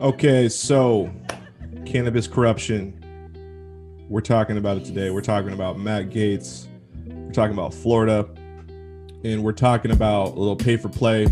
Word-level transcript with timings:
Okay, 0.00 0.48
so 0.48 1.12
cannabis 1.84 2.26
corruption. 2.26 2.96
We're 4.08 4.22
talking 4.22 4.56
about 4.56 4.78
it 4.78 4.86
today. 4.86 5.10
We're 5.10 5.20
talking 5.20 5.52
about 5.52 5.78
Matt 5.78 6.08
Gaetz. 6.08 6.68
We're 7.06 7.32
talking 7.32 7.52
about 7.52 7.74
Florida. 7.74 8.26
And 9.24 9.44
we're 9.44 9.52
talking 9.52 9.90
about 9.90 10.28
a 10.28 10.38
little 10.38 10.56
pay 10.56 10.78
for 10.78 10.88
play. 10.88 11.24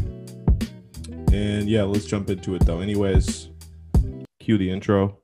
And 1.33 1.67
yeah, 1.67 1.85
let's 1.85 2.04
jump 2.04 2.29
into 2.29 2.57
it 2.57 2.67
though. 2.67 2.81
Anyways, 2.81 3.49
cue 4.39 4.59
the 4.59 4.71
intro. 4.71 5.19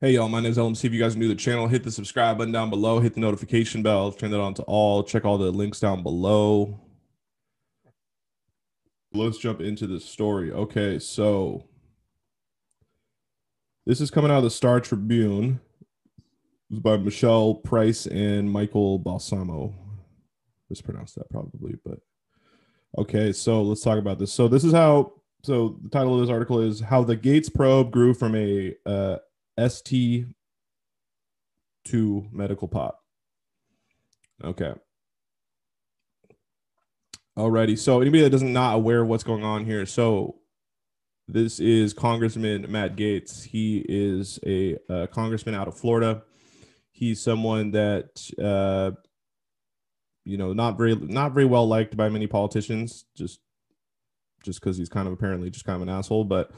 Hey 0.00 0.12
y'all, 0.12 0.28
my 0.28 0.38
name 0.38 0.52
is 0.52 0.58
LMC. 0.58 0.84
If 0.84 0.92
you 0.92 1.00
guys 1.00 1.16
are 1.16 1.18
new 1.18 1.26
to 1.26 1.34
the 1.34 1.40
channel, 1.40 1.66
hit 1.66 1.82
the 1.82 1.90
subscribe 1.90 2.38
button 2.38 2.52
down 2.52 2.70
below, 2.70 3.00
hit 3.00 3.14
the 3.14 3.20
notification 3.20 3.82
bell, 3.82 4.12
turn 4.12 4.30
that 4.30 4.38
on 4.38 4.54
to 4.54 4.62
all, 4.62 5.02
check 5.02 5.24
all 5.24 5.36
the 5.38 5.50
links 5.50 5.80
down 5.80 6.04
below. 6.04 6.78
Let's 9.12 9.38
jump 9.38 9.60
into 9.60 9.88
the 9.88 9.98
story. 9.98 10.52
Okay, 10.52 11.00
so 11.00 11.64
this 13.86 14.00
is 14.00 14.08
coming 14.08 14.30
out 14.30 14.36
of 14.36 14.44
the 14.44 14.50
Star 14.50 14.78
Tribune. 14.78 15.58
It's 16.70 16.78
by 16.78 16.96
Michelle 16.96 17.54
Price 17.54 18.06
and 18.06 18.48
Michael 18.48 19.00
Balsamo. 19.00 19.74
Mispronounced 20.70 21.16
that 21.16 21.28
probably, 21.28 21.74
but 21.84 21.98
okay, 22.98 23.32
so 23.32 23.62
let's 23.62 23.82
talk 23.82 23.98
about 23.98 24.20
this. 24.20 24.32
So 24.32 24.46
this 24.46 24.62
is 24.62 24.72
how 24.72 25.14
so 25.42 25.80
the 25.82 25.88
title 25.88 26.14
of 26.14 26.20
this 26.20 26.30
article 26.30 26.60
is 26.60 26.78
how 26.78 27.02
the 27.02 27.16
Gaetz 27.16 27.52
probe 27.52 27.90
grew 27.90 28.14
from 28.14 28.36
a 28.36 28.76
uh, 28.86 29.16
ST 29.58 30.26
to 31.84 32.26
medical 32.32 32.68
pot. 32.68 32.96
Okay. 34.42 34.72
Alrighty. 37.36 37.78
So 37.78 38.00
anybody 38.00 38.22
that 38.22 38.30
doesn't 38.30 38.52
not 38.52 38.74
aware 38.74 39.02
of 39.02 39.08
what's 39.08 39.24
going 39.24 39.44
on 39.44 39.64
here. 39.64 39.86
So 39.86 40.36
this 41.26 41.60
is 41.60 41.92
Congressman 41.92 42.70
Matt 42.70 42.96
Gaetz. 42.96 43.44
He 43.44 43.84
is 43.88 44.38
a, 44.46 44.76
a 44.88 45.06
congressman 45.06 45.54
out 45.54 45.68
of 45.68 45.78
Florida. 45.78 46.22
He's 46.90 47.22
someone 47.22 47.72
that 47.72 48.28
uh, 48.42 48.92
you 50.24 50.36
know 50.36 50.52
not 50.52 50.76
very 50.76 50.96
not 50.96 51.32
very 51.32 51.46
well 51.46 51.68
liked 51.68 51.96
by 51.96 52.08
many 52.08 52.26
politicians. 52.26 53.04
Just 53.16 53.40
just 54.42 54.60
because 54.60 54.76
he's 54.76 54.88
kind 54.88 55.06
of 55.06 55.12
apparently 55.12 55.50
just 55.50 55.64
kind 55.64 55.76
of 55.76 55.82
an 55.82 55.94
asshole, 55.94 56.24
but 56.24 56.50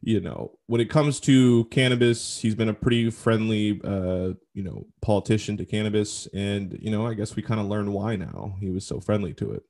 you 0.00 0.20
know, 0.20 0.58
when 0.66 0.80
it 0.80 0.90
comes 0.90 1.20
to 1.20 1.64
cannabis, 1.66 2.38
he's 2.38 2.54
been 2.54 2.68
a 2.68 2.74
pretty 2.74 3.10
friendly, 3.10 3.80
uh, 3.84 4.34
you 4.54 4.62
know, 4.62 4.86
politician 5.02 5.56
to 5.58 5.64
cannabis, 5.64 6.26
and 6.34 6.76
you 6.80 6.90
know, 6.90 7.06
I 7.06 7.14
guess 7.14 7.36
we 7.36 7.42
kind 7.42 7.60
of 7.60 7.66
learned 7.66 7.92
why 7.92 8.16
now 8.16 8.56
he 8.60 8.70
was 8.70 8.86
so 8.86 9.00
friendly 9.00 9.34
to 9.34 9.52
it. 9.52 9.62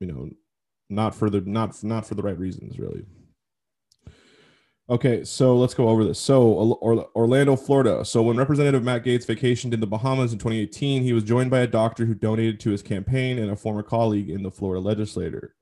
You 0.00 0.06
know, 0.06 0.30
not 0.90 1.14
for 1.14 1.30
the 1.30 1.40
not 1.40 1.82
not 1.82 2.06
for 2.06 2.14
the 2.14 2.22
right 2.22 2.38
reasons, 2.38 2.78
really. 2.78 3.04
Okay, 4.90 5.24
so 5.24 5.56
let's 5.56 5.72
go 5.72 5.88
over 5.88 6.04
this. 6.04 6.18
So, 6.18 6.78
Orlando, 7.16 7.56
Florida. 7.56 8.04
So, 8.04 8.20
when 8.20 8.36
Representative 8.36 8.84
Matt 8.84 9.02
Gaetz 9.02 9.24
vacationed 9.24 9.72
in 9.72 9.80
the 9.80 9.86
Bahamas 9.86 10.34
in 10.34 10.38
2018, 10.38 11.02
he 11.02 11.14
was 11.14 11.24
joined 11.24 11.50
by 11.50 11.60
a 11.60 11.66
doctor 11.66 12.04
who 12.04 12.12
donated 12.12 12.60
to 12.60 12.70
his 12.70 12.82
campaign 12.82 13.38
and 13.38 13.50
a 13.50 13.56
former 13.56 13.82
colleague 13.82 14.28
in 14.28 14.42
the 14.42 14.50
Florida 14.50 14.82
legislature. 14.82 15.54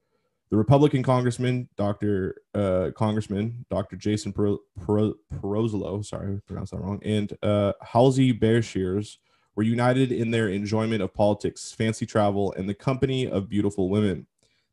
The 0.53 0.59
Republican 0.59 1.03
congressman, 1.03 1.67
Dr. 1.79 2.35
Uh, 2.53 2.91
congressman 2.95 3.65
Dr. 3.71 3.97
Jason 3.97 4.35
per- 4.35 4.59
per- 4.83 5.15
Pirozzolo, 5.37 6.05
sorry, 6.05 6.35
I 6.35 6.41
pronounced 6.47 6.73
that 6.73 6.79
wrong, 6.83 7.01
and 7.03 7.33
uh, 7.43 7.73
Halsey 7.81 8.35
Beshears 8.35 9.17
were 9.57 9.63
united 9.63 10.13
in 10.13 10.31
their 10.31 10.49
enjoyment 10.49 11.01
of 11.01 11.15
politics, 11.15 11.73
fancy 11.73 12.05
travel, 12.05 12.53
and 12.53 12.69
the 12.69 12.75
company 12.75 13.27
of 13.27 13.49
beautiful 13.49 13.89
women. 13.89 14.27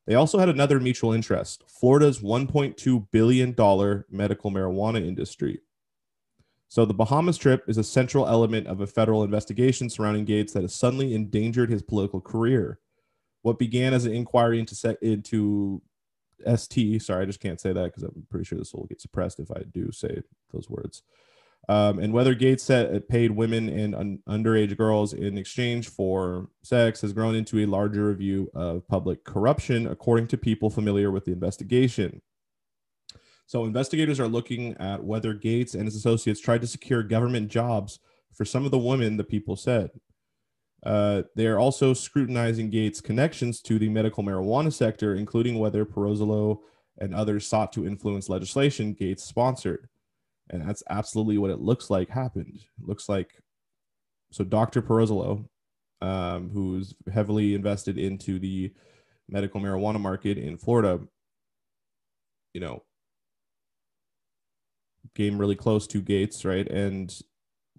They 0.05 0.15
also 0.15 0.37
had 0.37 0.49
another 0.49 0.81
mutual 0.81 1.13
interest 1.13 1.63
Florida's 1.65 2.19
$1.2 2.19 3.07
billion 3.11 3.55
medical 4.09 4.51
marijuana 4.51 5.07
industry. 5.07 5.61
So, 6.67 6.83
the 6.83 6.93
Bahamas 6.93 7.37
trip 7.37 7.63
is 7.69 7.77
a 7.77 7.85
central 7.85 8.27
element 8.27 8.67
of 8.67 8.81
a 8.81 8.87
federal 8.87 9.23
investigation 9.23 9.89
surrounding 9.89 10.25
Gaetz 10.25 10.51
that 10.51 10.63
has 10.63 10.75
suddenly 10.75 11.15
endangered 11.15 11.69
his 11.69 11.81
political 11.81 12.19
career 12.19 12.79
what 13.41 13.59
began 13.59 13.93
as 13.93 14.05
an 14.05 14.13
inquiry 14.13 14.59
into 14.59 14.97
into 15.01 15.81
ST. 16.55 17.01
Sorry, 17.01 17.23
I 17.23 17.25
just 17.25 17.39
can't 17.39 17.59
say 17.59 17.73
that 17.73 17.85
because 17.85 18.03
I'm 18.03 18.25
pretty 18.29 18.45
sure 18.45 18.57
this 18.57 18.73
will 18.73 18.87
get 18.87 19.01
suppressed 19.01 19.39
if 19.39 19.51
I 19.51 19.63
do 19.73 19.91
say 19.91 20.21
those 20.51 20.69
words. 20.69 21.03
Um, 21.67 21.99
and 21.99 22.13
whether 22.13 22.33
Gaetz 22.33 22.61
set, 22.61 23.09
paid 23.09 23.31
women 23.31 23.69
and 23.69 23.93
un- 23.93 24.19
underage 24.27 24.75
girls 24.75 25.13
in 25.13 25.37
exchange 25.37 25.89
for 25.89 26.49
sex 26.63 27.01
has 27.01 27.13
grown 27.13 27.35
into 27.35 27.59
a 27.59 27.67
larger 27.67 28.07
review 28.07 28.49
of 28.55 28.87
public 28.87 29.23
corruption, 29.23 29.85
according 29.85 30.27
to 30.27 30.37
people 30.37 30.69
familiar 30.69 31.11
with 31.11 31.25
the 31.25 31.31
investigation. 31.31 32.21
So, 33.45 33.65
investigators 33.65 34.19
are 34.19 34.27
looking 34.27 34.75
at 34.77 35.03
whether 35.03 35.35
Gaetz 35.35 35.75
and 35.75 35.83
his 35.83 35.95
associates 35.95 36.39
tried 36.39 36.61
to 36.61 36.67
secure 36.67 37.03
government 37.03 37.49
jobs 37.49 37.99
for 38.33 38.45
some 38.45 38.65
of 38.65 38.71
the 38.71 38.79
women 38.79 39.17
the 39.17 39.23
people 39.23 39.55
said. 39.55 39.91
Uh, 40.83 41.23
they 41.35 41.45
are 41.45 41.59
also 41.59 41.93
scrutinizing 41.93 42.71
Gaetz' 42.71 43.03
connections 43.03 43.61
to 43.61 43.77
the 43.77 43.89
medical 43.89 44.23
marijuana 44.23 44.71
sector, 44.71 45.15
including 45.15 45.59
whether 45.59 45.85
Pirozzolo 45.85 46.59
and 46.99 47.13
others 47.13 47.47
sought 47.47 47.73
to 47.73 47.85
influence 47.85 48.29
legislation 48.29 48.95
Gaetz 48.95 49.21
sponsored. 49.21 49.89
And 50.49 50.67
that's 50.67 50.83
absolutely 50.89 51.37
what 51.37 51.51
it 51.51 51.59
looks 51.59 51.89
like 51.89 52.09
happened. 52.09 52.59
It 52.79 52.87
looks 52.87 53.09
like 53.09 53.31
so 54.31 54.43
Dr. 54.43 54.81
Pirozzolo, 54.81 55.45
um, 56.01 56.49
who's 56.49 56.93
heavily 57.11 57.55
invested 57.55 57.97
into 57.97 58.39
the 58.39 58.71
medical 59.27 59.59
marijuana 59.59 59.99
market 59.99 60.37
in 60.37 60.57
Florida, 60.57 60.99
you 62.53 62.61
know, 62.61 62.83
came 65.15 65.37
really 65.37 65.55
close 65.55 65.87
to 65.87 66.01
Gaetz, 66.01 66.45
right? 66.45 66.67
And 66.67 67.13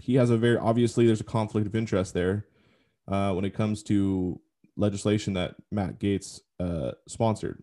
he 0.00 0.14
has 0.16 0.30
a 0.30 0.36
very 0.36 0.56
obviously 0.56 1.06
there's 1.06 1.20
a 1.20 1.24
conflict 1.24 1.66
of 1.66 1.74
interest 1.74 2.14
there 2.14 2.46
uh, 3.10 3.32
when 3.32 3.44
it 3.44 3.54
comes 3.54 3.82
to 3.84 4.40
legislation 4.76 5.34
that 5.34 5.56
Matt 5.70 5.98
Gaetz 5.98 6.40
uh, 6.58 6.92
sponsored. 7.06 7.62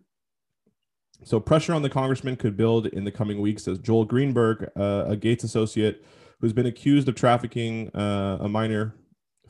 So 1.24 1.40
pressure 1.40 1.74
on 1.74 1.82
the 1.82 1.90
congressman 1.90 2.36
could 2.36 2.56
build 2.56 2.86
in 2.86 3.04
the 3.04 3.10
coming 3.10 3.40
weeks 3.40 3.66
as 3.66 3.78
Joel 3.78 4.04
Greenberg, 4.04 4.70
uh, 4.76 5.06
a 5.08 5.16
Gaetz 5.16 5.42
associate 5.42 6.04
who's 6.40 6.52
been 6.52 6.66
accused 6.66 7.08
of 7.08 7.16
trafficking 7.16 7.88
uh, 7.96 8.38
a 8.40 8.48
minor, 8.48 8.94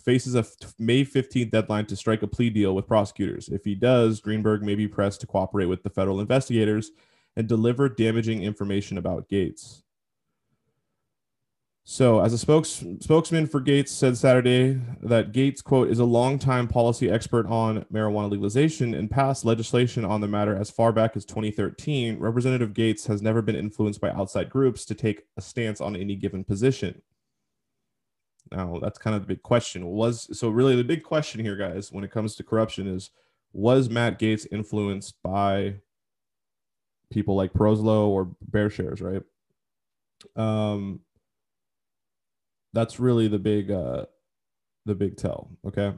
faces 0.03 0.35
a 0.35 0.47
May 0.79 1.05
15th 1.05 1.51
deadline 1.51 1.85
to 1.87 1.97
strike 1.97 2.23
a 2.23 2.27
plea 2.27 2.49
deal 2.49 2.75
with 2.75 2.87
prosecutors. 2.87 3.49
If 3.51 3.65
he 3.65 3.75
does, 3.75 4.21
Greenberg 4.21 4.63
may 4.63 4.75
be 4.75 4.89
pressed 4.89 5.21
to 5.21 5.27
cooperate 5.27 5.67
with 5.67 5.83
the 5.83 5.91
federal 5.91 6.21
investigators 6.21 6.93
and 7.37 7.47
deliver 7.47 7.91
damaging 7.91 8.43
information 8.43 8.97
about 8.97 9.29
Gaetz. 9.29 9.83
So, 11.91 12.21
as 12.21 12.35
a 12.35 12.39
spokes, 12.39 12.85
spokesman 13.01 13.47
for 13.47 13.63
Gaetz 13.63 13.89
said 13.89 14.19
Saturday 14.19 14.79
that 15.01 15.33
Gaetz, 15.33 15.65
quote, 15.65 15.89
is 15.89 15.99
a 15.99 16.05
longtime 16.05 16.69
policy 16.69 17.09
expert 17.09 17.47
on 17.47 17.87
marijuana 17.91 18.31
legalization 18.31 18.93
and 18.93 19.11
passed 19.11 19.47
legislation 19.47 20.05
on 20.05 20.21
the 20.21 20.29
matter 20.29 20.55
as 20.55 20.71
far 20.71 20.93
back 20.93 21.17
as 21.17 21.25
2013. 21.25 22.19
Representative 22.19 22.75
Gaetz 22.75 23.07
has 23.07 23.23
never 23.23 23.41
been 23.41 23.57
influenced 23.57 24.03
by 24.03 24.11
outside 24.11 24.51
groups 24.51 24.85
to 24.85 24.95
take 24.95 25.23
a 25.39 25.41
stance 25.41 25.81
on 25.81 25.97
any 25.97 26.15
given 26.15 26.45
position. 26.45 27.01
Now, 28.53 28.79
that's 28.83 28.99
kind 28.99 29.17
of 29.17 29.23
the 29.23 29.29
big 29.29 29.43
question. 29.43 29.87
Was 29.87 30.29
so 30.39 30.51
really 30.51 30.77
the 30.77 30.85
big 30.85 31.03
question 31.03 31.41
here, 31.41 31.57
guys, 31.57 31.91
when 31.91 32.05
it 32.05 32.11
comes 32.11 32.37
to 32.37 32.45
corruption 32.45 32.87
is 32.87 33.09
was 33.55 33.89
Matt 33.89 34.19
Gaetz 34.19 34.47
influenced 34.53 35.15
by 35.23 35.77
people 37.11 37.35
like 37.35 37.55
Pirozzolo 37.55 38.09
or 38.09 38.37
Beshears, 38.53 39.01
right? 39.01 39.23
Um, 40.37 41.01
that's 42.73 43.01
really 43.01 43.29
the 43.29 43.39
big 43.39 43.71
uh 43.71 44.05
the 44.87 44.95
big 44.95 45.17
tell 45.17 45.51
okay? 45.67 45.95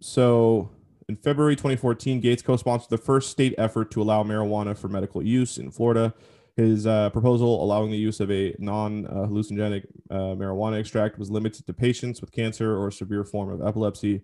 So 0.00 0.70
in 1.08 1.16
february 1.16 1.56
2014 1.56 2.22
Gaetz 2.22 2.44
co-sponsored 2.44 2.90
the 2.90 2.98
first 2.98 3.30
state 3.30 3.54
effort 3.58 3.90
to 3.92 4.02
allow 4.02 4.22
marijuana 4.22 4.76
for 4.76 4.88
medical 4.88 5.22
use 5.22 5.58
in 5.58 5.70
florida. 5.70 6.14
His 6.56 6.88
uh, 6.88 7.10
proposal 7.10 7.62
allowing 7.62 7.92
the 7.92 7.96
use 7.96 8.18
of 8.18 8.32
a 8.32 8.52
non-hallucinogenic 8.58 9.84
uh, 10.10 10.34
marijuana 10.34 10.80
extract 10.80 11.16
was 11.16 11.30
limited 11.30 11.64
to 11.66 11.72
patients 11.72 12.20
with 12.20 12.32
cancer 12.32 12.76
or 12.76 12.88
a 12.88 12.92
severe 12.92 13.22
form 13.22 13.48
of 13.48 13.64
epilepsy. 13.64 14.22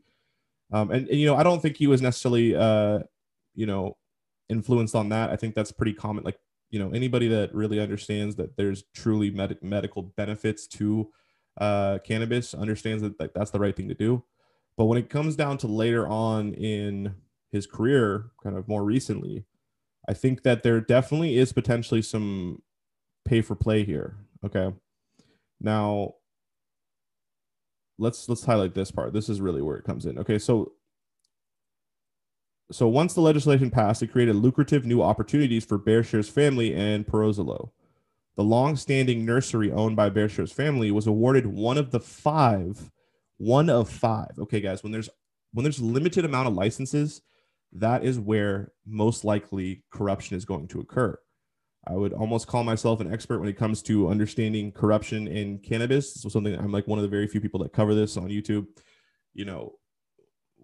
Um, 0.73 0.91
and, 0.91 1.06
and, 1.09 1.17
you 1.17 1.27
know 1.27 1.37
i 1.37 1.45
don't 1.45 1.61
think 1.62 1.77
he 1.77 1.87
was 1.87 2.03
necessarily 2.03 2.56
uh, 2.56 3.01
you 3.55 3.67
know 3.67 3.97
influenced 4.49 4.95
on 4.95 5.09
that. 5.11 5.31
I 5.31 5.37
think 5.37 5.55
that's 5.55 5.73
pretty 5.73 5.93
common 5.93 6.25
like 6.25 6.39
you 6.75 6.81
know 6.81 6.91
anybody 6.91 7.29
that 7.29 7.55
really 7.55 7.79
understands 7.79 8.35
that 8.35 8.56
there's 8.56 8.82
truly 8.94 9.31
med- 9.31 9.62
medical 9.62 10.03
benefits 10.03 10.67
to 10.67 11.09
uh, 11.61 11.99
cannabis 12.05 12.53
understands 12.53 13.00
that, 13.00 13.17
that 13.19 13.32
that's 13.32 13.53
the 13.53 13.61
right 13.61 13.76
thing 13.76 13.88
to 13.88 13.94
do 13.94 14.25
but 14.76 14.87
when 14.87 14.99
it 14.99 15.09
comes 15.09 15.37
down 15.37 15.56
to 15.56 15.69
later 15.69 16.09
on 16.09 16.53
in 16.55 17.15
his 17.53 17.65
career 17.65 18.26
kind 18.43 18.56
of 18.56 18.67
more 18.67 18.82
recently 18.82 19.44
i 20.09 20.12
think 20.12 20.43
that 20.43 20.65
there 20.65 20.81
definitely 20.81 21.38
is 21.38 21.53
potentially 21.53 22.03
some 22.03 22.61
pay 23.25 23.41
for 23.41 23.55
play 23.55 23.85
here 23.85 24.17
okay 24.44 24.73
now 25.61 26.12
let's 27.99 28.29
let's 28.29 28.44
highlight 28.44 28.75
this 28.75 28.91
part. 28.91 29.12
This 29.12 29.29
is 29.29 29.41
really 29.41 29.62
where 29.62 29.77
it 29.77 29.85
comes 29.85 30.06
in. 30.06 30.19
Okay, 30.19 30.38
so 30.38 30.73
so 32.73 32.89
once 32.89 33.15
the 33.15 33.21
legislation 33.21 33.71
passed, 33.71 34.03
it 34.03 34.13
created 34.13 34.37
lucrative 34.37 34.85
new 34.85 35.03
opportunities 35.03 35.65
for 35.65 35.79
Beshears's 35.79 36.29
family 36.29 36.75
and 36.75 37.07
Pirozzolo. 37.07 37.71
The 38.37 38.45
long-standing 38.45 39.25
nursery 39.25 39.71
owned 39.71 39.97
by 39.97 40.09
Beshears's 40.11 40.53
family 40.53 40.91
was 40.91 41.07
awarded 41.07 41.47
one 41.47 41.79
of 41.79 41.91
the 41.91 42.01
five, 42.01 42.91
one 43.37 43.71
of 43.71 43.89
five. 43.89 44.33
Okay, 44.39 44.61
guys, 44.61 44.83
when 44.83 44.93
there's 44.93 45.09
when 45.53 45.63
there's 45.63 45.81
limited 45.81 46.25
amount 46.25 46.49
of 46.49 46.55
licenses, 46.55 47.23
that 47.73 48.05
is 48.05 48.19
where 48.19 48.73
most 48.87 49.25
likely 49.25 49.85
corruption 49.91 50.37
is 50.37 50.45
going 50.45 50.67
to 50.69 50.81
occur. 50.81 51.17
I 51.87 51.93
would 51.93 52.13
almost 52.13 52.47
call 52.47 52.65
myself 52.65 53.01
an 53.01 53.13
expert 53.13 53.41
when 53.41 53.49
it 53.49 53.59
comes 53.59 53.83
to 53.83 54.09
understanding 54.09 54.73
corruption 54.73 55.29
in 55.29 55.59
cannabis. 55.59 56.15
So 56.15 56.29
something 56.29 56.55
I'm 56.55 56.73
like 56.73 56.89
one 56.89 56.99
of 56.99 57.03
the 57.03 57.09
very 57.09 57.29
few 57.29 57.41
people 57.41 57.63
that 57.63 57.73
cover 57.73 57.95
this 57.95 58.17
on 58.17 58.29
YouTube. 58.29 58.67
You 59.35 59.45
know, 59.45 59.75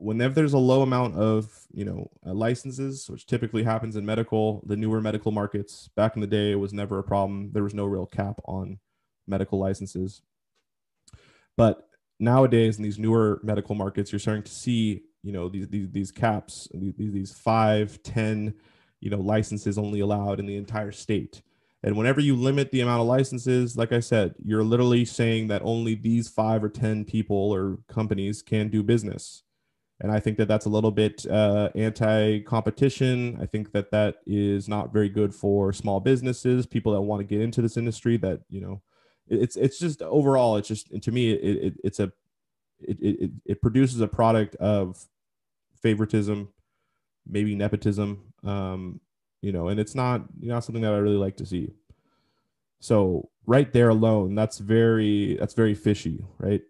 whenever 0.01 0.35
there's 0.35 0.53
a 0.53 0.59
low 0.59 0.83
amount 0.83 1.17
of 1.17 1.67
you 1.73 1.85
know 1.85 2.11
uh, 2.27 2.33
licenses, 2.33 3.09
which 3.09 3.27
typically 3.27 3.63
happens 3.63 3.97
in 3.97 4.05
medical, 4.05 4.63
the 4.67 4.77
newer 4.77 5.01
medical 5.01 5.33
markets. 5.33 5.89
Back 5.97 6.17
in 6.17 6.21
the 6.21 6.27
day, 6.27 6.53
it 6.53 6.59
was 6.59 6.73
never 6.73 6.99
a 6.99 7.05
problem. 7.05 7.51
There 7.53 7.63
was 7.63 7.75
no 7.75 7.87
real 7.87 8.07
cap 8.07 8.41
on 8.47 8.79
medical 9.27 9.59
licenses, 9.59 10.23
but 11.57 11.89
nowadays 12.19 12.79
in 12.79 12.83
these 12.83 12.99
newer 12.99 13.41
medical 13.43 13.75
markets, 13.75 14.13
you're 14.13 14.19
starting 14.19 14.43
to 14.43 14.53
see 14.53 15.03
you 15.23 15.33
know 15.33 15.49
these 15.49 15.69
these, 15.69 15.91
these 15.91 16.11
caps, 16.11 16.69
these 16.75 16.95
these 16.97 17.33
five, 17.33 18.03
ten 18.03 18.55
you 19.01 19.11
know 19.11 19.21
licenses 19.21 19.79
only 19.79 20.01
allowed 20.01 20.39
in 20.41 20.47
the 20.47 20.57
entire 20.57 20.93
state 20.93 21.43
and 21.83 21.97
whenever 21.97 22.21
you 22.21 22.37
limit 22.37 22.71
the 22.71 22.81
amount 22.81 23.01
of 23.01 23.07
licenses 23.07 23.77
like 23.77 23.93
i 23.93 24.01
said 24.01 24.35
you're 24.45 24.63
literally 24.63 25.05
saying 25.05 25.49
that 25.49 25.63
only 25.65 25.95
these 25.95 26.29
five 26.29 26.63
or 26.63 26.69
ten 26.69 27.05
people 27.05 27.51
or 27.51 27.79
companies 27.89 28.43
can 28.43 28.69
do 28.69 28.83
business 28.83 29.43
and 30.01 30.11
i 30.11 30.19
think 30.21 30.37
that 30.37 30.49
that's 30.49 30.67
a 30.67 30.71
little 30.71 30.91
bit 30.91 31.27
uh, 31.27 31.69
anti-competition 31.75 33.39
i 33.41 33.47
think 33.47 33.73
that 33.73 33.91
that 33.91 34.17
is 34.27 34.69
not 34.69 34.93
very 34.93 35.09
good 35.09 35.35
for 35.35 35.73
small 35.73 36.01
businesses 36.01 36.67
people 36.67 36.93
that 36.93 37.01
want 37.01 37.21
to 37.21 37.25
get 37.25 37.41
into 37.41 37.63
this 37.63 37.77
industry 37.77 38.17
that 38.17 38.41
you 38.49 38.61
know 38.61 38.81
it's 39.29 39.57
it's 39.57 39.79
just 39.79 40.03
overall 40.03 40.57
it's 40.57 40.69
just 40.69 41.03
to 41.03 41.13
me 41.13 41.33
it, 41.33 41.65
it 41.65 41.75
it's 41.85 42.01
a 42.01 42.13
it, 42.81 42.99
it, 43.01 43.31
it 43.45 43.63
produces 43.63 44.01
a 44.01 44.09
product 44.09 44.57
of 44.57 45.07
favoritism 45.83 46.49
maybe 47.27 47.55
nepotism 47.55 48.33
um, 48.43 49.01
you 49.43 49.53
know, 49.53 49.69
and 49.69 49.81
it's 49.81 49.95
not 49.95 50.25
not 50.41 50.65
something 50.65 50.83
that 50.83 50.93
I 50.93 50.99
really 50.99 51.17
like 51.17 51.37
to 51.39 51.47
see. 51.47 51.73
So 52.81 53.31
right 53.47 53.73
there 53.73 53.89
alone, 53.89 54.35
that's 54.35 54.59
very 54.59 55.37
that's 55.37 55.55
very 55.55 55.75
fishy, 55.75 56.25
right? 56.39 56.63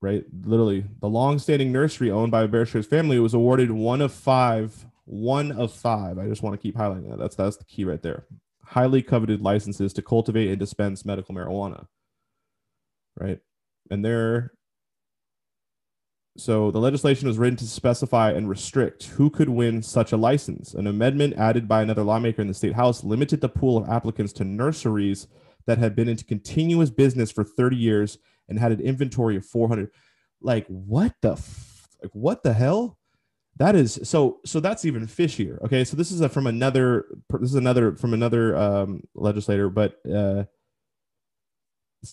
Right, 0.00 0.24
literally, 0.44 0.84
the 1.00 1.08
long-standing 1.08 1.72
nursery 1.72 2.08
owned 2.08 2.30
by 2.30 2.42
a 2.42 2.48
Beshears's 2.48 2.86
family 2.86 3.18
was 3.18 3.34
awarded 3.34 3.72
one 3.72 4.00
of 4.00 4.12
five, 4.12 4.86
one 5.06 5.50
of 5.50 5.72
five. 5.72 6.18
I 6.18 6.28
just 6.28 6.40
want 6.40 6.54
to 6.54 6.62
keep 6.62 6.76
highlighting 6.76 7.10
that. 7.10 7.18
That's 7.18 7.34
that's 7.34 7.56
the 7.56 7.64
key 7.64 7.84
right 7.84 8.00
there. 8.00 8.24
Highly 8.62 9.02
coveted 9.02 9.40
licenses 9.40 9.92
to 9.94 10.02
cultivate 10.02 10.50
and 10.50 10.58
dispense 10.58 11.04
medical 11.04 11.34
marijuana. 11.34 11.86
Right, 13.18 13.40
and 13.90 14.04
they're 14.04 14.52
so 16.38 16.70
the 16.70 16.78
legislation 16.78 17.26
was 17.26 17.36
written 17.36 17.56
to 17.56 17.66
specify 17.66 18.30
and 18.30 18.48
restrict 18.48 19.06
who 19.06 19.28
could 19.28 19.48
win 19.48 19.82
such 19.82 20.12
a 20.12 20.16
license. 20.16 20.72
An 20.72 20.86
amendment 20.86 21.34
added 21.36 21.66
by 21.66 21.82
another 21.82 22.04
lawmaker 22.04 22.40
in 22.40 22.46
the 22.46 22.54
state 22.54 22.74
house 22.74 23.02
limited 23.02 23.40
the 23.40 23.48
pool 23.48 23.76
of 23.76 23.88
applicants 23.88 24.32
to 24.34 24.44
nurseries 24.44 25.26
that 25.66 25.78
had 25.78 25.96
been 25.96 26.08
into 26.08 26.24
continuous 26.24 26.90
business 26.90 27.32
for 27.32 27.42
30 27.42 27.76
years 27.76 28.18
and 28.48 28.58
had 28.58 28.72
an 28.72 28.80
inventory 28.80 29.36
of 29.36 29.44
400. 29.44 29.90
Like 30.40 30.66
what 30.66 31.14
the 31.20 31.32
f- 31.32 31.88
like 32.02 32.12
what 32.12 32.42
the 32.42 32.52
hell? 32.52 32.98
That 33.56 33.74
is 33.74 33.98
so 34.04 34.38
so 34.44 34.60
that's 34.60 34.84
even 34.84 35.06
fishier. 35.06 35.60
Okay, 35.64 35.84
so 35.84 35.96
this 35.96 36.12
is 36.12 36.20
a, 36.20 36.28
from 36.28 36.46
another 36.46 37.06
this 37.40 37.50
is 37.50 37.56
another 37.56 37.96
from 37.96 38.14
another 38.14 38.56
um, 38.56 39.02
legislator, 39.14 39.68
but 39.68 39.98
uh, 40.06 40.44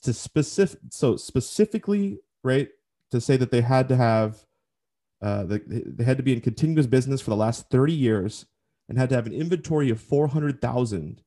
to 0.02 0.14
specific 0.14 0.80
so 0.90 1.16
specifically 1.16 2.20
right 2.44 2.70
to 3.12 3.22
say 3.22 3.38
that 3.38 3.52
they 3.52 3.62
had 3.62 3.88
to 3.90 3.96
have 3.96 4.44
uh, 5.22 5.44
they, 5.44 5.60
they 5.68 6.04
had 6.04 6.18
to 6.18 6.24
be 6.24 6.34
in 6.34 6.42
continuous 6.42 6.88
business 6.88 7.22
for 7.22 7.30
the 7.30 7.36
last 7.36 7.70
30 7.70 7.94
years 7.94 8.46
and 8.90 8.98
had 8.98 9.10
to 9.10 9.16
have 9.16 9.26
an 9.26 9.34
inventory 9.34 9.90
of 9.90 10.00
400,000 10.00 11.24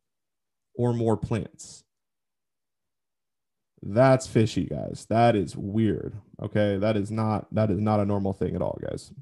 or 0.75 0.93
more 0.93 1.17
plants. 1.17 1.85
That's 3.83 4.27
fishy, 4.27 4.65
guys. 4.65 5.07
That 5.09 5.37
is 5.37 5.57
weird. 5.57 6.17
Okay, 6.43 6.77
that 6.77 6.97
is 6.97 7.11
not 7.11 7.53
that 7.55 7.71
is 7.71 7.81
not 7.81 8.01
a 8.01 8.05
normal 8.05 8.33
thing 8.33 8.55
at 8.55 8.63
all, 8.63 8.79
guys. 8.83 9.13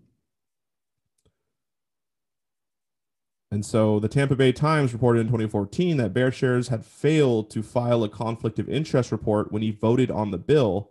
And 3.50 3.64
so 3.64 4.00
the 4.00 4.08
Tampa 4.08 4.34
Bay 4.34 4.52
Times 4.52 4.92
reported 4.92 5.20
in 5.20 5.26
2014 5.26 5.98
that 5.98 6.12
Beshears 6.12 6.68
had 6.68 6.84
failed 6.84 7.48
to 7.50 7.62
file 7.62 8.02
a 8.02 8.08
conflict 8.08 8.58
of 8.58 8.68
interest 8.68 9.12
report 9.12 9.52
when 9.52 9.62
he 9.62 9.70
voted 9.70 10.10
on 10.10 10.30
the 10.30 10.38
bill 10.38 10.90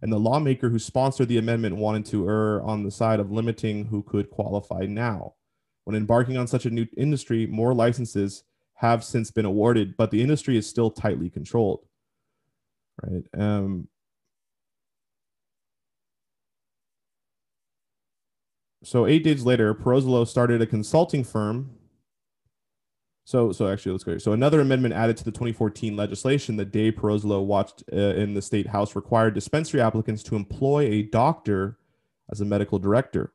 and 0.00 0.12
the 0.12 0.20
lawmaker 0.20 0.68
who 0.68 0.78
sponsored 0.78 1.28
the 1.28 1.38
amendment 1.38 1.76
wanted 1.76 2.06
to 2.06 2.28
err 2.28 2.62
on 2.62 2.84
the 2.84 2.90
side 2.90 3.18
of 3.18 3.32
limiting 3.32 3.86
who 3.86 4.02
could 4.02 4.30
qualify 4.30 4.86
now. 4.86 5.34
When 5.84 5.96
embarking 5.96 6.36
on 6.36 6.46
such 6.46 6.64
a 6.64 6.70
new 6.70 6.86
industry, 6.96 7.46
more 7.46 7.74
licenses 7.74 8.44
have 8.74 9.02
since 9.02 9.30
been 9.30 9.44
awarded, 9.44 9.96
but 9.96 10.10
the 10.10 10.22
industry 10.22 10.56
is 10.56 10.66
still 10.68 10.90
tightly 10.90 11.30
controlled. 11.30 11.86
Right. 13.02 13.24
Um, 13.36 13.88
so 18.82 19.06
eight 19.06 19.24
days 19.24 19.44
later, 19.44 19.74
Pirozzolo 19.74 20.26
started 20.26 20.62
a 20.62 20.66
consulting 20.66 21.24
firm 21.24 21.76
so, 23.26 23.50
so 23.50 23.66
actually, 23.66 23.90
let's 23.90 24.04
go. 24.04 24.12
Here. 24.12 24.20
So, 24.20 24.32
another 24.32 24.60
amendment 24.60 24.94
added 24.94 25.16
to 25.16 25.24
the 25.24 25.32
2014 25.32 25.96
legislation 25.96 26.56
that 26.56 26.70
day 26.70 26.92
Pirozzolo 26.92 27.44
watched 27.44 27.82
uh, 27.92 27.96
in 27.96 28.34
the 28.34 28.40
state 28.40 28.68
house 28.68 28.94
required 28.94 29.34
dispensary 29.34 29.80
applicants 29.80 30.22
to 30.24 30.36
employ 30.36 30.82
a 30.82 31.02
doctor 31.02 31.76
as 32.30 32.40
a 32.40 32.44
medical 32.44 32.78
director. 32.78 33.32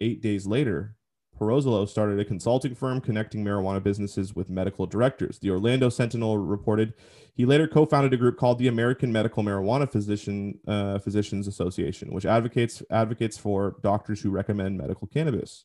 Eight 0.00 0.22
days 0.22 0.46
later, 0.46 0.94
Pirozzolo 1.38 1.88
started 1.88 2.20
a 2.20 2.24
consulting 2.24 2.74
firm 2.74 3.00
connecting 3.00 3.44
marijuana 3.44 3.82
businesses 3.82 4.34
with 4.34 4.48
medical 4.48 4.86
directors. 4.86 5.38
The 5.38 5.50
Orlando 5.50 5.88
Sentinel 5.88 6.38
reported 6.38 6.94
he 7.34 7.44
later 7.44 7.66
co-founded 7.66 8.12
a 8.12 8.16
group 8.16 8.36
called 8.38 8.58
the 8.58 8.68
American 8.68 9.12
Medical 9.12 9.42
Marijuana 9.42 9.90
Physician 9.90 10.60
uh, 10.68 10.98
Physicians 11.00 11.48
Association, 11.48 12.12
which 12.12 12.24
advocates 12.24 12.82
advocates 12.90 13.36
for 13.36 13.76
doctors 13.82 14.22
who 14.22 14.30
recommend 14.30 14.78
medical 14.78 15.08
cannabis. 15.08 15.64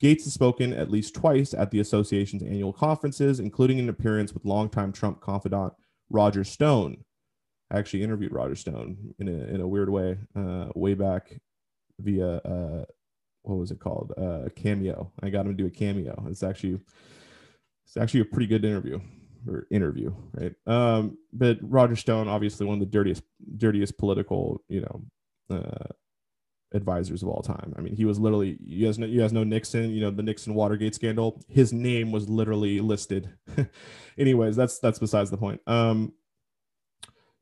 Gaetz 0.00 0.24
has 0.24 0.34
spoken 0.34 0.72
at 0.72 0.90
least 0.90 1.14
twice 1.14 1.54
at 1.54 1.70
the 1.70 1.80
association's 1.80 2.42
annual 2.42 2.72
conferences, 2.72 3.40
including 3.40 3.80
an 3.80 3.88
appearance 3.88 4.32
with 4.32 4.44
longtime 4.44 4.92
Trump 4.92 5.20
confidant 5.20 5.72
Roger 6.10 6.44
Stone. 6.44 7.04
I 7.70 7.78
actually 7.78 8.02
interviewed 8.02 8.32
Roger 8.32 8.54
Stone 8.54 9.14
in 9.18 9.28
a, 9.28 9.32
in 9.32 9.60
a 9.60 9.66
weird 9.66 9.88
way, 9.88 10.18
uh, 10.36 10.66
way 10.74 10.94
back 10.94 11.40
via 11.98 12.36
uh, 12.36 12.84
what 13.46 13.58
was 13.58 13.70
it 13.70 13.78
called? 13.78 14.12
Uh, 14.16 14.48
cameo. 14.56 15.12
I 15.22 15.30
got 15.30 15.46
him 15.46 15.56
to 15.56 15.62
do 15.62 15.66
a 15.66 15.70
cameo. 15.70 16.24
It's 16.28 16.42
actually 16.42 16.80
it's 17.84 17.96
actually 17.96 18.20
a 18.20 18.26
pretty 18.26 18.46
good 18.46 18.64
interview 18.64 19.00
or 19.48 19.66
interview, 19.70 20.12
right? 20.32 20.54
Um, 20.66 21.18
but 21.32 21.58
Roger 21.62 21.96
Stone, 21.96 22.28
obviously 22.28 22.66
one 22.66 22.74
of 22.74 22.80
the 22.80 22.86
dirtiest 22.86 23.22
dirtiest 23.56 23.98
political, 23.98 24.62
you 24.68 24.80
know, 24.80 25.56
uh, 25.56 25.92
advisors 26.74 27.22
of 27.22 27.28
all 27.28 27.42
time. 27.42 27.72
I 27.78 27.80
mean, 27.80 27.94
he 27.94 28.04
was 28.04 28.18
literally 28.18 28.58
you 28.60 28.86
guys 28.86 28.98
know 28.98 29.06
you 29.06 29.20
guys 29.20 29.32
know 29.32 29.44
Nixon, 29.44 29.92
you 29.92 30.00
know, 30.00 30.10
the 30.10 30.24
Nixon 30.24 30.54
Watergate 30.54 30.94
scandal. 30.94 31.40
His 31.48 31.72
name 31.72 32.10
was 32.10 32.28
literally 32.28 32.80
listed. 32.80 33.32
Anyways, 34.18 34.56
that's 34.56 34.80
that's 34.80 34.98
besides 34.98 35.30
the 35.30 35.38
point. 35.38 35.60
Um 35.66 36.12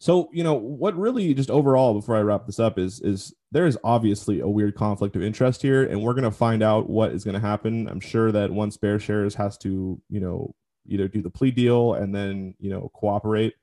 so, 0.04 0.28
you 0.34 0.44
know, 0.44 0.52
what 0.52 0.94
really 0.98 1.32
just 1.32 1.48
overall 1.48 1.94
before 1.94 2.14
I 2.14 2.20
wrap 2.20 2.44
this 2.44 2.60
up 2.60 2.78
is 2.78 3.00
is 3.00 3.32
there 3.52 3.66
is 3.66 3.78
obviously 3.82 4.40
a 4.40 4.46
weird 4.46 4.74
conflict 4.74 5.16
of 5.16 5.22
interest 5.22 5.62
here 5.62 5.84
and 5.84 6.02
we're 6.02 6.12
going 6.12 6.24
to 6.24 6.30
find 6.30 6.62
out 6.62 6.90
what 6.90 7.12
is 7.12 7.24
going 7.24 7.32
to 7.32 7.40
happen. 7.40 7.88
I'm 7.88 8.00
sure 8.00 8.30
that 8.30 8.50
once 8.50 8.76
Beshears 8.76 9.34
has 9.36 9.56
to, 9.60 9.98
you 10.10 10.20
know, 10.20 10.54
either 10.86 11.08
do 11.08 11.22
the 11.22 11.30
plea 11.30 11.52
deal 11.52 11.94
and 11.94 12.14
then, 12.14 12.54
you 12.58 12.68
know, 12.68 12.90
cooperate, 12.92 13.54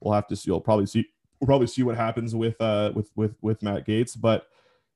we'll 0.00 0.12
have 0.12 0.26
to 0.26 0.36
see 0.36 0.50
you'll 0.50 0.60
probably 0.60 0.84
see 0.84 1.06
we'll 1.40 1.46
probably 1.46 1.66
see 1.66 1.82
what 1.82 1.96
happens 1.96 2.34
with 2.34 2.60
uh 2.60 2.92
with 2.94 3.10
with 3.16 3.36
with 3.40 3.62
Matt 3.62 3.86
Gaetz, 3.86 4.20
but 4.20 4.48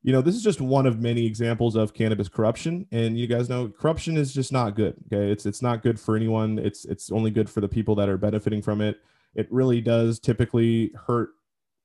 you 0.03 0.13
know, 0.13 0.21
this 0.21 0.35
is 0.35 0.43
just 0.43 0.61
one 0.61 0.85
of 0.85 1.01
many 1.01 1.25
examples 1.25 1.77
of 1.77 1.95
cannabis 1.95 2.29
corruption. 2.29 2.87
And 2.93 3.19
you 3.19 3.27
guys 3.27 3.49
know 3.49 3.69
corruption 3.69 4.19
is 4.19 4.35
just 4.35 4.53
not 4.53 4.77
good. 4.77 4.97
Okay. 5.07 5.33
It's 5.33 5.47
it's 5.47 5.63
not 5.63 5.83
good 5.83 5.99
for 5.99 6.15
anyone. 6.15 6.59
It's 6.59 6.85
it's 6.85 7.11
only 7.11 7.31
good 7.31 7.49
for 7.49 7.63
the 7.63 7.69
people 7.69 7.95
that 7.95 8.11
are 8.11 8.19
benefiting 8.19 8.61
from 8.61 8.83
it. 8.83 8.99
It 9.35 9.47
really 9.51 9.81
does 9.81 10.19
typically 10.19 10.93
hurt 11.07 11.31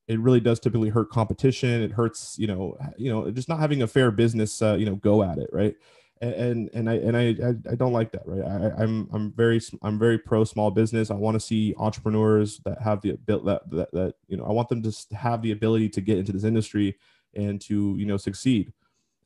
it 0.08 0.20
really 0.20 0.40
does 0.40 0.60
typically 0.60 0.90
hurt 0.90 1.12
competition. 1.12 1.84
It 1.84 1.92
hurts, 1.92 2.36
you 2.40 2.48
know, 2.48 2.76
you 2.98 3.12
know, 3.12 3.30
just 3.30 3.48
not 3.48 3.60
having 3.60 3.84
a 3.84 3.88
fair 3.88 4.10
business, 4.10 4.60
uh, 4.60 4.74
you 4.74 4.88
know, 4.88 4.96
go 4.96 5.22
at 5.22 5.38
it, 5.38 5.52
right? 5.54 5.76
and 6.22 6.70
and 6.74 6.90
I 6.90 6.94
and 6.96 7.16
I 7.16 7.30
I, 7.72 7.76
don't 7.76 7.94
like 7.94 8.12
that, 8.12 8.24
right? 8.26 8.44
I, 8.44 8.84
I'm 8.84 9.08
I'm 9.14 9.32
very 9.32 9.62
I'm 9.82 9.98
very 9.98 10.18
pro 10.18 10.44
small 10.44 10.70
business. 10.70 11.12
I 11.12 11.16
want 11.16 11.36
to 11.36 11.40
see 11.40 11.74
entrepreneurs 11.78 12.60
that 12.66 12.82
have 12.82 13.02
the 13.02 13.18
that, 13.26 13.44
that 13.46 13.92
that 13.94 14.16
you 14.28 14.36
know 14.36 14.44
I 14.44 14.52
want 14.52 14.68
them 14.68 14.82
to 14.84 15.16
have 15.16 15.42
the 15.42 15.52
ability 15.52 15.90
to 15.90 16.02
get 16.02 16.18
into 16.18 16.34
this 16.34 16.44
industry 16.44 16.98
and 17.34 17.62
to 17.62 17.96
you 17.98 18.06
know 18.06 18.18
succeed. 18.18 18.74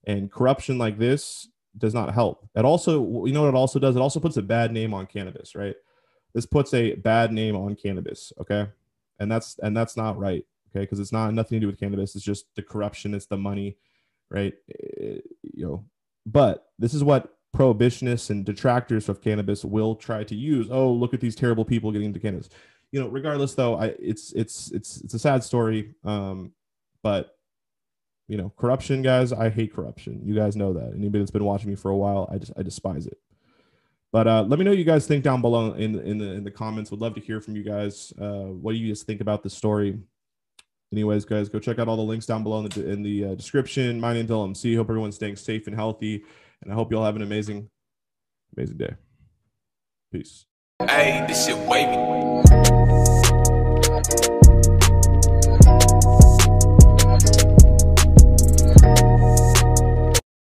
And 0.05 0.31
corruption 0.31 0.77
like 0.77 0.99
this 0.99 1.47
does 1.77 1.95
not 1.95 2.13
help. 2.13 2.47
It 2.55 2.65
also 2.65 3.25
you 3.25 3.33
know 3.33 3.41
what 3.41 3.49
it 3.49 3.55
also 3.55 3.79
does? 3.79 3.95
It 3.95 4.01
also 4.01 4.19
puts 4.19 4.37
a 4.37 4.43
bad 4.43 4.71
name 4.71 4.93
on 4.93 5.07
cannabis, 5.07 5.55
right? 5.55 5.75
This 6.33 6.45
puts 6.45 6.73
a 6.73 6.95
bad 6.95 7.31
name 7.31 7.55
on 7.55 7.75
cannabis, 7.75 8.33
okay? 8.39 8.67
And 9.19 9.31
that's 9.31 9.59
and 9.59 9.75
that's 9.75 9.95
not 9.95 10.17
right, 10.17 10.45
okay? 10.69 10.81
Because 10.81 10.99
it's 10.99 11.11
not 11.11 11.33
nothing 11.33 11.57
to 11.57 11.61
do 11.61 11.67
with 11.67 11.79
cannabis. 11.79 12.15
It's 12.15 12.25
just 12.25 12.45
the 12.55 12.63
corruption. 12.63 13.13
It's 13.13 13.27
the 13.27 13.37
money, 13.37 13.77
right? 14.29 14.53
It, 14.67 15.25
you 15.41 15.65
know 15.65 15.85
but 16.25 16.69
this 16.79 16.93
is 16.93 17.03
what 17.03 17.35
prohibitionists 17.55 18.29
and 18.29 18.45
detractors 18.45 19.09
of 19.09 19.21
cannabis 19.21 19.63
will 19.63 19.95
try 19.95 20.23
to 20.23 20.35
use. 20.35 20.67
Oh, 20.71 20.91
look 20.91 21.13
at 21.13 21.21
these 21.21 21.35
terrible 21.35 21.65
people 21.65 21.91
getting 21.91 22.07
into 22.07 22.19
cannabis. 22.19 22.49
You 22.91 22.99
know, 22.99 23.07
regardless 23.07 23.53
though, 23.55 23.75
I 23.75 23.87
it's 23.99 24.31
it's 24.33 24.71
it's 24.71 25.01
it's 25.01 25.13
a 25.13 25.19
sad 25.19 25.43
story. 25.43 25.95
Um, 26.03 26.53
but 27.01 27.37
you 28.27 28.37
know, 28.37 28.53
corruption, 28.57 29.01
guys, 29.01 29.33
I 29.33 29.49
hate 29.49 29.73
corruption. 29.73 30.21
You 30.23 30.33
guys 30.33 30.55
know 30.55 30.73
that. 30.73 30.93
Anybody 30.93 31.19
that's 31.19 31.31
been 31.31 31.43
watching 31.43 31.69
me 31.69 31.75
for 31.75 31.91
a 31.91 31.97
while, 31.97 32.29
I 32.31 32.37
just 32.37 32.53
I 32.57 32.63
despise 32.63 33.05
it. 33.05 33.17
But 34.13 34.27
uh, 34.27 34.46
let 34.48 34.60
me 34.60 34.63
know 34.63 34.72
what 34.72 34.77
you 34.77 34.86
guys 34.86 35.05
think 35.08 35.24
down 35.24 35.41
below 35.41 35.74
in 35.74 36.00
in 36.00 36.20
the 36.20 36.32
in 36.32 36.43
the 36.46 36.51
comments. 36.51 36.91
Would 36.91 37.01
love 37.01 37.15
to 37.15 37.22
hear 37.22 37.41
from 37.41 37.58
you 37.58 37.63
guys. 37.63 38.13
Uh, 38.17 38.46
what 38.46 38.72
do 38.72 38.77
you 38.77 38.88
guys 38.88 39.03
think 39.03 39.20
about 39.20 39.43
the 39.43 39.50
story? 39.50 39.98
anyways, 40.93 41.25
guys, 41.25 41.50
go 41.50 41.60
check 41.60 41.79
out 41.79 41.88
all 41.88 41.98
the 41.98 42.03
links 42.03 42.25
down 42.25 42.43
below 42.43 42.60
in 42.60 42.70
the, 42.70 42.89
in 42.89 43.01
the 43.01 43.25
uh, 43.25 43.36
description. 43.36 44.00
My 44.00 44.13
name 44.13 44.27
name's 44.27 44.29
LMC. 44.29 44.77
Hope 44.77 44.89
everyone's 44.89 45.15
staying 45.15 45.36
safe 45.36 45.67
and 45.67 45.75
healthy. 45.75 46.24
And 46.62 46.72
I 46.72 46.75
hope 46.75 46.91
you 46.91 46.98
all 46.98 47.05
have 47.05 47.15
an 47.15 47.24
amazing, 47.24 47.70
amazing 48.55 48.77
day. 48.77 48.93
Peace. 50.12 50.46
Hey, 50.88 51.25
this 51.27 51.46
shit 51.46 51.58
wavy. 51.67 51.98